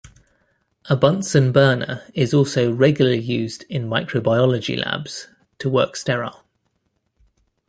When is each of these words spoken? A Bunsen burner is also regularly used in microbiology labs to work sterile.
A 0.89 0.95
Bunsen 0.95 1.51
burner 1.51 2.03
is 2.15 2.33
also 2.33 2.71
regularly 2.73 3.19
used 3.19 3.65
in 3.69 3.87
microbiology 3.87 4.75
labs 4.83 5.27
to 5.59 5.69
work 5.69 5.95
sterile. 5.95 6.43